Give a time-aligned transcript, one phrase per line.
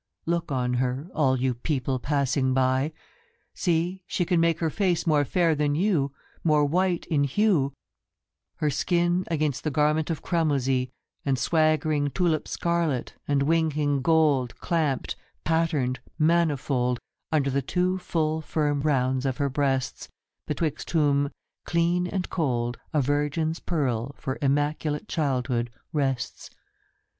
[0.25, 2.91] Look on her, all you people passing by;
[3.53, 6.11] See, she can make her face more fair than you
[6.43, 7.73] More white in hue
[8.55, 10.89] Her skin against the garment of cramosy
[11.23, 16.97] And swaggering tulip scarlet, and winking gold Clamped, patterned, manifold
[17.31, 20.09] Under the two full firm rounds of her breasts
[20.47, 21.29] Betwixt whom,
[21.63, 26.49] clean and cold A virgin's pearl, for immaculate childhood rests.